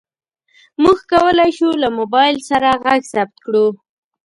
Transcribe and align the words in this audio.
موږ 0.83 0.97
کولی 1.11 1.49
شو 1.57 1.69
له 1.81 1.89
موبایل 1.99 2.35
سره 2.49 2.79
غږ 2.83 3.01
ثبت 3.13 3.35
کړو. 3.45 3.67